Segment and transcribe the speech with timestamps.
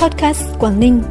[0.00, 1.02] Podcast Quảng Ninh.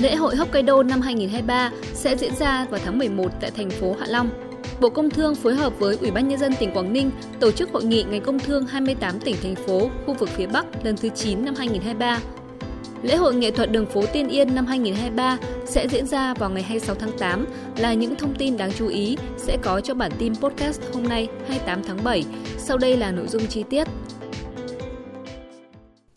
[0.00, 4.06] Lễ hội Hokkaido năm 2023 sẽ diễn ra vào tháng 11 tại thành phố Hạ
[4.08, 4.30] Long.
[4.80, 7.70] Bộ Công Thương phối hợp với Ủy ban Nhân dân tỉnh Quảng Ninh tổ chức
[7.72, 11.08] hội nghị ngành công thương 28 tỉnh, thành phố, khu vực phía Bắc lần thứ
[11.08, 12.18] 9 năm 2023.
[13.02, 16.62] Lễ hội nghệ thuật đường phố Tiên Yên năm 2023 sẽ diễn ra vào ngày
[16.62, 20.36] 26 tháng 8 là những thông tin đáng chú ý sẽ có cho bản tin
[20.36, 22.24] podcast hôm nay 28 tháng 7.
[22.58, 23.88] Sau đây là nội dung chi tiết.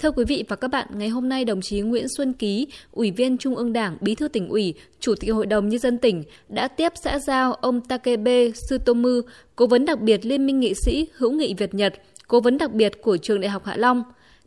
[0.02, 3.12] Thưa quý vị và các bạn, ngày hôm nay đồng chí Nguyễn Xuân Ký, Ủy
[3.12, 6.24] viên Trung ương Đảng, Bí thư tỉnh ủy, Chủ tịch Hội đồng Nhân dân tỉnh
[6.50, 9.22] đã tiếp xã giao ông Takebe Sutomu,
[9.56, 11.94] Cố vấn đặc biệt Liên minh nghị sĩ hữu nghị Việt-Nhật,
[12.28, 14.04] Cố vấn đặc biệt của Trường Đại học Hạ Long.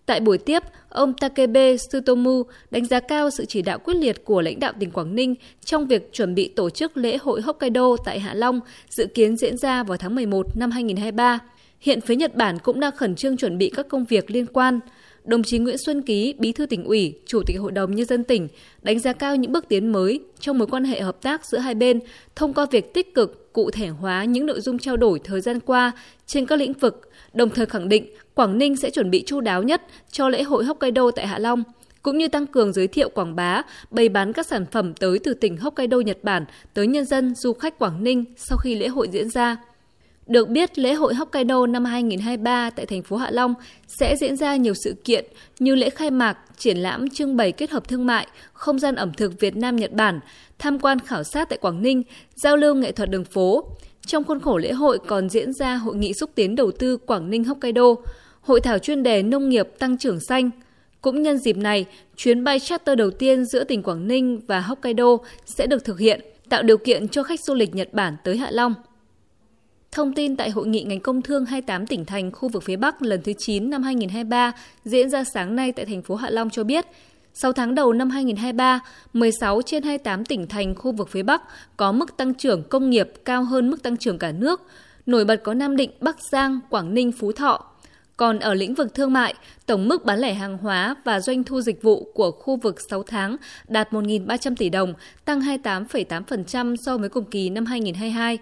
[0.07, 4.41] Tại buổi tiếp, ông Takebe Sutomu đánh giá cao sự chỉ đạo quyết liệt của
[4.41, 8.21] lãnh đạo tỉnh Quảng Ninh trong việc chuẩn bị tổ chức lễ hội Hokkaido tại
[8.21, 8.61] Hạ Long,
[8.91, 11.39] dự kiến diễn ra vào tháng 11 năm 2023.
[11.81, 14.81] Hiện phía Nhật Bản cũng đang khẩn trương chuẩn bị các công việc liên quan–
[15.25, 18.25] đồng chí Nguyễn Xuân Ký, Bí thư tỉnh ủy, Chủ tịch Hội đồng Nhân dân
[18.25, 18.49] tỉnh
[18.83, 21.75] đánh giá cao những bước tiến mới trong mối quan hệ hợp tác giữa hai
[21.75, 22.01] bên
[22.37, 25.61] thông qua việc tích cực, cụ thể hóa những nội dung trao đổi thời gian
[25.61, 25.93] qua
[26.27, 29.63] trên các lĩnh vực, đồng thời khẳng định Quảng Ninh sẽ chuẩn bị chu đáo
[29.63, 31.63] nhất cho lễ hội Hokkaido tại Hạ Long
[32.03, 35.35] cũng như tăng cường giới thiệu quảng bá, bày bán các sản phẩm tới từ
[35.35, 36.45] tỉnh Hokkaido, Nhật Bản
[36.75, 39.57] tới nhân dân du khách Quảng Ninh sau khi lễ hội diễn ra.
[40.27, 43.55] Được biết, lễ hội Hokkaido năm 2023 tại thành phố Hạ Long
[43.87, 45.25] sẽ diễn ra nhiều sự kiện
[45.59, 49.13] như lễ khai mạc, triển lãm trưng bày kết hợp thương mại, không gian ẩm
[49.13, 50.21] thực Việt Nam Nhật Bản,
[50.59, 52.03] tham quan khảo sát tại Quảng Ninh,
[52.35, 53.65] giao lưu nghệ thuật đường phố.
[54.07, 57.31] Trong khuôn khổ lễ hội còn diễn ra hội nghị xúc tiến đầu tư Quảng
[57.31, 57.95] Ninh Hokkaido,
[58.41, 60.51] hội thảo chuyên đề nông nghiệp tăng trưởng xanh.
[61.01, 65.17] Cũng nhân dịp này, chuyến bay charter đầu tiên giữa tỉnh Quảng Ninh và Hokkaido
[65.47, 68.49] sẽ được thực hiện, tạo điều kiện cho khách du lịch Nhật Bản tới Hạ
[68.51, 68.75] Long.
[69.95, 73.03] Thông tin tại Hội nghị ngành công thương 28 tỉnh thành khu vực phía Bắc
[73.03, 74.53] lần thứ 9 năm 2023
[74.85, 76.87] diễn ra sáng nay tại thành phố Hạ Long cho biết,
[77.35, 78.81] 6 tháng đầu năm 2023,
[79.13, 81.43] 16 trên 28 tỉnh thành khu vực phía Bắc
[81.77, 84.63] có mức tăng trưởng công nghiệp cao hơn mức tăng trưởng cả nước.
[85.07, 87.65] Nổi bật có Nam Định, Bắc Giang, Quảng Ninh, Phú Thọ.
[88.17, 89.35] Còn ở lĩnh vực thương mại,
[89.67, 93.03] tổng mức bán lẻ hàng hóa và doanh thu dịch vụ của khu vực 6
[93.03, 93.37] tháng
[93.69, 94.95] đạt 1.300 tỷ đồng,
[95.25, 98.39] tăng 28,8% so với cùng kỳ năm 2022.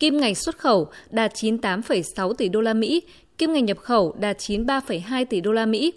[0.00, 3.02] Kim ngạch xuất khẩu đạt 98,6 tỷ đô la Mỹ,
[3.38, 5.92] kim ngạch nhập khẩu đạt 93,2 tỷ đô la Mỹ.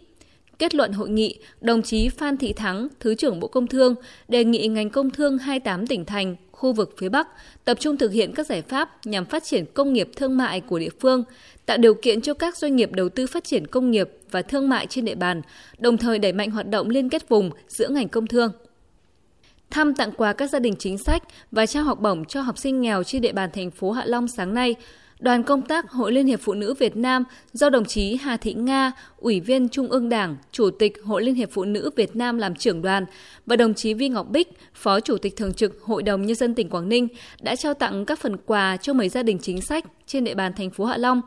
[0.60, 3.96] Kết luận hội nghị, đồng chí Phan Thị Thắng, Thứ trưởng Bộ Công Thương,
[4.28, 7.28] đề nghị ngành công thương 28 tỉnh thành, khu vực phía Bắc
[7.66, 10.80] tập trung thực hiện các giải pháp nhằm phát triển công nghiệp thương mại của
[10.80, 11.24] địa phương,
[11.66, 14.70] tạo điều kiện cho các doanh nghiệp đầu tư phát triển công nghiệp và thương
[14.70, 15.42] mại trên địa bàn,
[15.78, 18.52] đồng thời đẩy mạnh hoạt động liên kết vùng giữa ngành công thương
[19.74, 22.82] thăm tặng quà các gia đình chính sách và trao học bổng cho học sinh
[22.82, 24.76] nghèo trên địa bàn thành phố Hạ Long sáng nay,
[25.20, 27.24] đoàn công tác Hội Liên hiệp Phụ nữ Việt Nam
[27.54, 31.36] do đồng chí Hà Thị Nga, Ủy viên Trung ương Đảng, Chủ tịch Hội Liên
[31.36, 33.06] hiệp Phụ nữ Việt Nam làm trưởng đoàn
[33.46, 36.56] và đồng chí Vi Ngọc Bích, Phó Chủ tịch Thường trực Hội đồng Nhân dân
[36.56, 37.08] tỉnh Quảng Ninh
[37.42, 40.54] đã trao tặng các phần quà cho mấy gia đình chính sách trên địa bàn
[40.58, 41.22] thành phố Hạ Long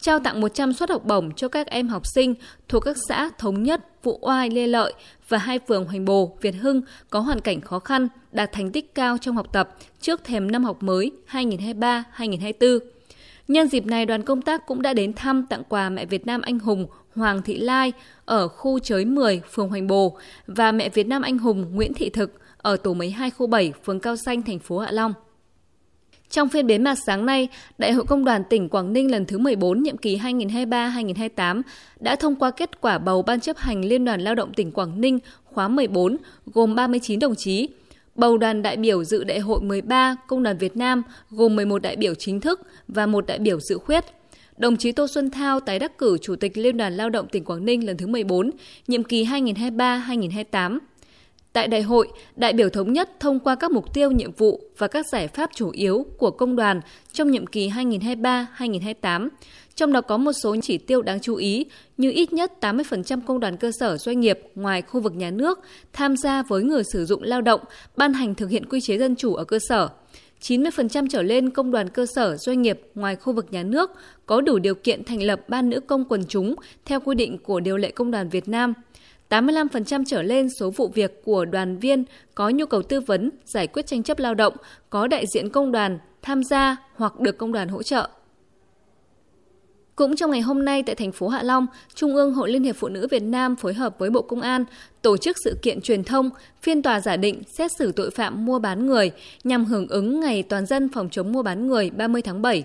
[0.00, 2.34] trao tặng 100 suất học bổng cho các em học sinh
[2.68, 4.92] thuộc các xã Thống Nhất, Vụ Oai, Lê Lợi
[5.28, 8.94] và hai phường Hoành Bồ, Việt Hưng có hoàn cảnh khó khăn, đạt thành tích
[8.94, 12.78] cao trong học tập trước thềm năm học mới 2023-2024.
[13.48, 16.40] Nhân dịp này, đoàn công tác cũng đã đến thăm tặng quà mẹ Việt Nam
[16.42, 17.92] anh hùng Hoàng Thị Lai
[18.24, 20.16] ở khu chới 10, phường Hoành Bồ
[20.46, 24.00] và mẹ Việt Nam anh hùng Nguyễn Thị Thực ở tổ 12 khu 7, phường
[24.00, 25.12] Cao Xanh, thành phố Hạ Long.
[26.30, 27.48] Trong phiên bế mạc sáng nay,
[27.78, 31.62] Đại hội Công đoàn tỉnh Quảng Ninh lần thứ 14 nhiệm kỳ 2023-2028
[32.00, 35.00] đã thông qua kết quả bầu Ban chấp hành Liên đoàn Lao động tỉnh Quảng
[35.00, 37.68] Ninh khóa 14 gồm 39 đồng chí,
[38.14, 41.96] bầu đoàn đại biểu dự Đại hội 13 Công đoàn Việt Nam gồm 11 đại
[41.96, 44.04] biểu chính thức và một đại biểu dự khuyết.
[44.56, 47.44] Đồng chí Tô Xuân Thao tái đắc cử Chủ tịch Liên đoàn Lao động tỉnh
[47.44, 48.50] Quảng Ninh lần thứ 14,
[48.88, 50.78] nhiệm kỳ 2023-2028.
[51.52, 54.88] Tại đại hội, đại biểu thống nhất thông qua các mục tiêu nhiệm vụ và
[54.88, 56.80] các giải pháp chủ yếu của công đoàn
[57.12, 59.28] trong nhiệm kỳ 2023-2028,
[59.74, 61.66] trong đó có một số chỉ tiêu đáng chú ý
[61.96, 65.60] như ít nhất 80% công đoàn cơ sở doanh nghiệp ngoài khu vực nhà nước
[65.92, 67.60] tham gia với người sử dụng lao động,
[67.96, 69.88] ban hành thực hiện quy chế dân chủ ở cơ sở.
[70.42, 73.90] 90% trở lên công đoàn cơ sở doanh nghiệp ngoài khu vực nhà nước
[74.26, 76.54] có đủ điều kiện thành lập ban nữ công quần chúng
[76.84, 78.74] theo quy định của điều lệ công đoàn Việt Nam–
[79.30, 82.04] 85% trở lên số vụ việc của đoàn viên
[82.34, 84.54] có nhu cầu tư vấn, giải quyết tranh chấp lao động,
[84.90, 88.08] có đại diện công đoàn tham gia hoặc được công đoàn hỗ trợ.
[89.96, 92.76] Cũng trong ngày hôm nay tại thành phố Hạ Long, Trung ương Hội Liên hiệp
[92.76, 94.64] Phụ nữ Việt Nam phối hợp với Bộ Công an
[95.02, 96.30] tổ chức sự kiện truyền thông
[96.62, 99.10] phiên tòa giả định xét xử tội phạm mua bán người
[99.44, 102.64] nhằm hưởng ứng Ngày Toàn dân phòng chống mua bán người 30 tháng 7.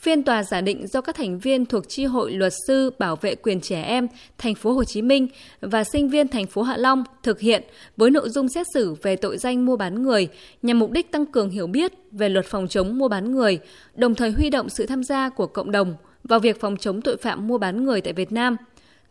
[0.00, 3.34] Phiên tòa giả định do các thành viên thuộc chi hội luật sư bảo vệ
[3.34, 4.06] quyền trẻ em
[4.38, 5.28] thành phố Hồ Chí Minh
[5.60, 7.62] và sinh viên thành phố Hạ Long thực hiện
[7.96, 10.28] với nội dung xét xử về tội danh mua bán người
[10.62, 13.58] nhằm mục đích tăng cường hiểu biết về luật phòng chống mua bán người,
[13.94, 17.16] đồng thời huy động sự tham gia của cộng đồng vào việc phòng chống tội
[17.16, 18.56] phạm mua bán người tại Việt Nam.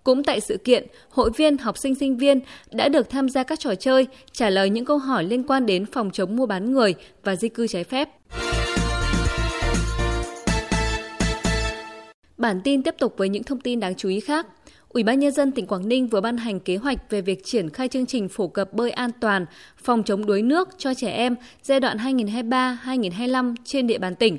[0.04, 2.40] Cũng tại sự kiện, hội viên, học sinh, sinh viên
[2.72, 5.86] đã được tham gia các trò chơi, trả lời những câu hỏi liên quan đến
[5.86, 8.10] phòng chống mua bán người và di cư trái phép.
[12.47, 14.47] Bản tin tiếp tục với những thông tin đáng chú ý khác.
[14.89, 17.69] Ủy ban nhân dân tỉnh Quảng Ninh vừa ban hành kế hoạch về việc triển
[17.69, 19.45] khai chương trình phổ cập bơi an toàn,
[19.77, 24.38] phòng chống đuối nước cho trẻ em giai đoạn 2023-2025 trên địa bàn tỉnh.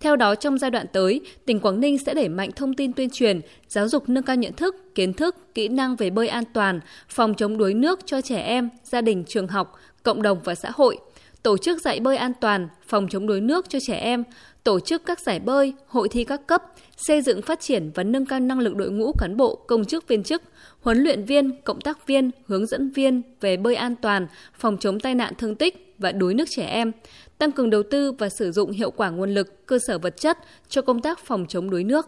[0.00, 3.10] Theo đó, trong giai đoạn tới, tỉnh Quảng Ninh sẽ đẩy mạnh thông tin tuyên
[3.10, 6.80] truyền, giáo dục nâng cao nhận thức, kiến thức, kỹ năng về bơi an toàn,
[7.08, 9.72] phòng chống đuối nước cho trẻ em, gia đình, trường học,
[10.02, 10.98] cộng đồng và xã hội–
[11.42, 14.24] tổ chức dạy bơi an toàn, phòng chống đuối nước cho trẻ em,
[14.64, 16.62] tổ chức các giải bơi, hội thi các cấp,
[16.96, 20.08] xây dựng phát triển và nâng cao năng lực đội ngũ cán bộ, công chức
[20.08, 20.42] viên chức,
[20.80, 24.26] huấn luyện viên, cộng tác viên, hướng dẫn viên về bơi an toàn,
[24.58, 26.92] phòng chống tai nạn thương tích và đuối nước trẻ em,
[27.38, 30.38] tăng cường đầu tư và sử dụng hiệu quả nguồn lực, cơ sở vật chất
[30.68, 32.06] cho công tác phòng chống đuối nước.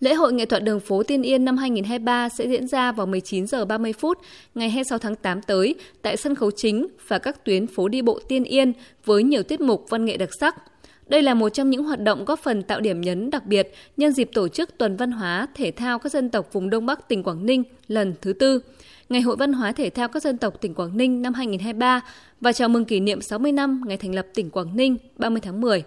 [0.00, 3.46] Lễ hội nghệ thuật đường phố Tiên Yên năm 2023 sẽ diễn ra vào 19
[3.46, 4.18] giờ 30 phút
[4.54, 8.20] ngày 26 tháng 8 tới tại sân khấu chính và các tuyến phố đi bộ
[8.28, 8.72] Tiên Yên
[9.04, 10.75] với nhiều tiết mục văn nghệ đặc sắc.
[11.06, 14.12] Đây là một trong những hoạt động góp phần tạo điểm nhấn đặc biệt nhân
[14.12, 17.22] dịp tổ chức Tuần Văn hóa Thể thao các dân tộc vùng Đông Bắc tỉnh
[17.22, 18.60] Quảng Ninh lần thứ tư,
[19.08, 22.00] Ngày hội Văn hóa Thể thao các dân tộc tỉnh Quảng Ninh năm 2023
[22.40, 25.60] và chào mừng kỷ niệm 60 năm ngày thành lập tỉnh Quảng Ninh 30 tháng
[25.60, 25.82] 10.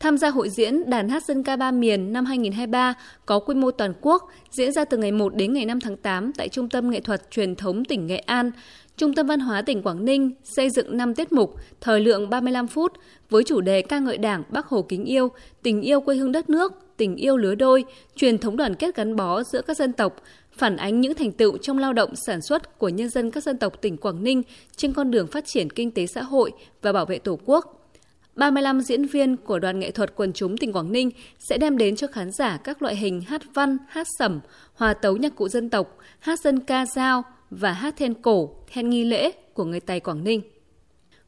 [0.00, 2.94] Tham gia hội diễn Đàn hát dân ca ba miền năm 2023
[3.26, 6.32] có quy mô toàn quốc diễn ra từ ngày 1 đến ngày 5 tháng 8
[6.32, 8.50] tại Trung tâm Nghệ thuật Truyền thống tỉnh Nghệ An.
[8.96, 12.66] Trung tâm Văn hóa tỉnh Quảng Ninh xây dựng 5 tiết mục, thời lượng 35
[12.66, 12.92] phút
[13.30, 15.28] với chủ đề ca ngợi Đảng, Bác Hồ kính yêu,
[15.62, 17.84] tình yêu quê hương đất nước, tình yêu lứa đôi,
[18.14, 20.16] truyền thống đoàn kết gắn bó giữa các dân tộc,
[20.52, 23.58] phản ánh những thành tựu trong lao động sản xuất của nhân dân các dân
[23.58, 24.42] tộc tỉnh Quảng Ninh
[24.76, 26.52] trên con đường phát triển kinh tế xã hội
[26.82, 27.90] và bảo vệ Tổ quốc.
[28.34, 31.96] 35 diễn viên của đoàn nghệ thuật quần chúng tỉnh Quảng Ninh sẽ đem đến
[31.96, 34.40] cho khán giả các loại hình hát văn, hát sẩm,
[34.74, 38.90] hòa tấu nhạc cụ dân tộc, hát dân ca dao và hát then cổ, then
[38.90, 40.42] nghi lễ của người Tày Quảng Ninh.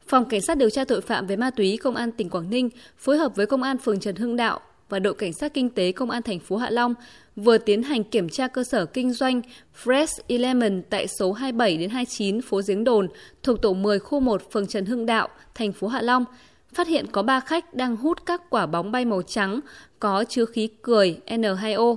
[0.07, 2.69] Phòng Cảnh sát điều tra tội phạm về ma túy Công an tỉnh Quảng Ninh
[2.97, 5.91] phối hợp với Công an phường Trần Hưng Đạo và đội cảnh sát kinh tế
[5.91, 6.93] Công an thành phố Hạ Long
[7.35, 9.41] vừa tiến hành kiểm tra cơ sở kinh doanh
[9.83, 13.07] Fresh Element tại số 27 đến 29 phố Giếng Đồn
[13.43, 16.25] thuộc tổ 10 khu 1 phường Trần Hưng Đạo, thành phố Hạ Long
[16.73, 19.59] phát hiện có 3 khách đang hút các quả bóng bay màu trắng
[19.99, 21.95] có chứa khí cười N2O.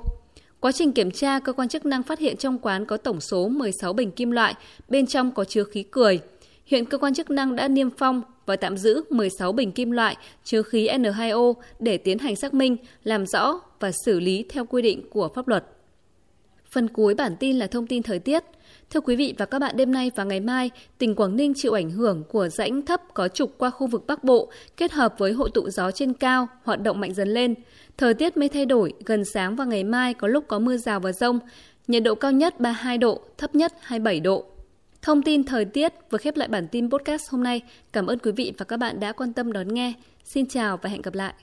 [0.63, 3.49] Quá trình kiểm tra, cơ quan chức năng phát hiện trong quán có tổng số
[3.49, 4.55] 16 bình kim loại,
[4.89, 6.21] bên trong có chứa khí cười.
[6.67, 10.17] Hiện cơ quan chức năng đã niêm phong và tạm giữ 16 bình kim loại
[10.45, 14.83] chứa khí N2O để tiến hành xác minh, làm rõ và xử lý theo quy
[14.83, 15.65] định của pháp luật.
[16.71, 18.45] Phần cuối bản tin là thông tin thời tiết.
[18.93, 21.73] Thưa quý vị và các bạn, đêm nay và ngày mai, tỉnh Quảng Ninh chịu
[21.73, 25.33] ảnh hưởng của rãnh thấp có trục qua khu vực Bắc Bộ, kết hợp với
[25.33, 27.55] hội tụ gió trên cao, hoạt động mạnh dần lên.
[27.97, 31.01] Thời tiết mây thay đổi, gần sáng và ngày mai có lúc có mưa rào
[31.01, 31.39] và rông.
[31.89, 34.45] Nhiệt độ cao nhất 32 độ, thấp nhất 27 độ.
[35.03, 37.61] Thông tin thời tiết vừa khép lại bản tin podcast hôm nay.
[37.93, 39.93] Cảm ơn quý vị và các bạn đã quan tâm đón nghe.
[40.25, 41.35] Xin chào và hẹn gặp lại.